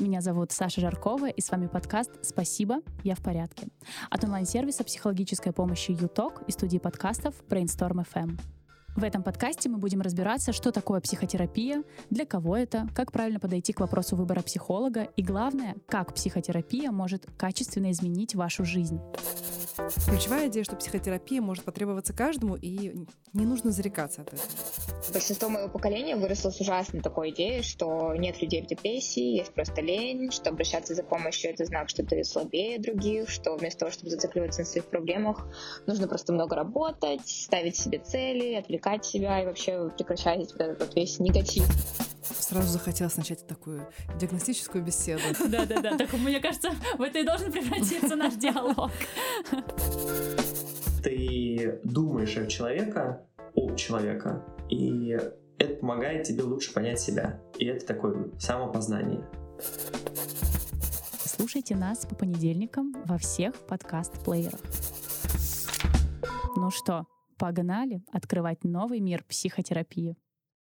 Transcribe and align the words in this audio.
Меня 0.00 0.22
зовут 0.22 0.50
Саша 0.50 0.80
Жаркова, 0.80 1.28
и 1.28 1.42
с 1.42 1.50
вами 1.50 1.66
подкаст 1.66 2.10
«Спасибо, 2.22 2.76
я 3.04 3.14
в 3.14 3.22
порядке» 3.22 3.68
от 4.08 4.24
онлайн-сервиса 4.24 4.82
психологической 4.82 5.52
помощи 5.52 5.90
ЮТОК 5.90 6.44
и 6.48 6.52
студии 6.52 6.78
подкастов 6.78 7.34
Brainstorm 7.50 8.02
FM. 8.14 8.40
В 8.96 9.04
этом 9.04 9.22
подкасте 9.22 9.68
мы 9.68 9.76
будем 9.76 10.00
разбираться, 10.00 10.54
что 10.54 10.72
такое 10.72 11.02
психотерапия, 11.02 11.84
для 12.08 12.24
кого 12.24 12.56
это, 12.56 12.88
как 12.94 13.12
правильно 13.12 13.40
подойти 13.40 13.74
к 13.74 13.80
вопросу 13.80 14.16
выбора 14.16 14.40
психолога 14.40 15.02
и, 15.02 15.22
главное, 15.22 15.76
как 15.86 16.14
психотерапия 16.14 16.90
может 16.90 17.26
качественно 17.36 17.90
изменить 17.90 18.34
вашу 18.34 18.64
жизнь. 18.64 19.00
Ключевая 20.08 20.48
идея, 20.48 20.64
что 20.64 20.76
психотерапия 20.76 21.40
может 21.40 21.64
потребоваться 21.64 22.12
каждому, 22.12 22.56
и 22.56 23.06
не 23.32 23.46
нужно 23.46 23.70
зарекаться 23.70 24.22
от 24.22 24.32
этого. 24.32 24.48
Большинство 25.12 25.48
моего 25.48 25.68
поколения 25.68 26.16
выросло 26.16 26.50
с 26.50 26.60
ужасной 26.60 27.00
такой 27.00 27.30
идеей, 27.30 27.62
что 27.62 28.14
нет 28.14 28.40
людей 28.42 28.62
в 28.62 28.66
депрессии, 28.66 29.36
есть 29.36 29.52
просто 29.52 29.80
лень, 29.80 30.30
что 30.30 30.50
обращаться 30.50 30.94
за 30.94 31.02
помощью— 31.02 31.50
это 31.52 31.64
знак, 31.64 31.88
что 31.88 32.04
ты 32.04 32.24
слабее 32.24 32.78
других, 32.78 33.28
что 33.28 33.56
вместо 33.56 33.80
того, 33.80 33.90
чтобы 33.92 34.10
зацикливаться 34.10 34.60
на 34.60 34.66
своих 34.66 34.86
проблемах, 34.86 35.46
нужно 35.86 36.08
просто 36.08 36.32
много 36.32 36.56
работать, 36.56 37.26
ставить 37.26 37.76
себе 37.76 37.98
цели, 37.98 38.54
отвлекать 38.54 39.04
себя 39.04 39.42
и 39.42 39.46
вообще 39.46 39.90
прекращать 39.96 40.52
вот 40.52 40.60
этот 40.60 40.94
весь 40.94 41.18
негатив. 41.18 41.66
Сразу 42.22 42.68
захотелось 42.68 43.16
начать 43.16 43.46
такую 43.46 43.88
диагностическую 44.18 44.84
беседу. 44.84 45.22
Да-да-да, 45.48 45.96
так 45.96 46.12
мне 46.14 46.40
кажется, 46.40 46.70
в 46.96 47.02
это 47.02 47.18
и 47.18 47.24
должен 47.24 47.50
превратиться 47.50 48.16
наш 48.16 48.34
диалог. 48.34 48.90
Ты 51.02 51.80
думаешь 51.84 52.36
о 52.36 52.46
человека, 52.46 53.26
о 53.54 53.74
человека, 53.74 54.44
и 54.68 55.18
это 55.58 55.74
помогает 55.80 56.24
тебе 56.24 56.42
лучше 56.44 56.72
понять 56.72 57.00
себя. 57.00 57.40
И 57.58 57.66
это 57.66 57.84
такое 57.86 58.30
самопознание. 58.38 59.24
Слушайте 61.24 61.74
нас 61.74 62.06
по 62.06 62.14
понедельникам 62.14 62.94
во 63.04 63.18
всех 63.18 63.54
подкаст-плеерах. 63.66 64.60
Ну 66.54 66.70
что, 66.70 67.06
Погнали 67.42 68.04
открывать 68.12 68.62
новый 68.62 69.00
мир 69.00 69.24
психотерапии. 69.28 70.16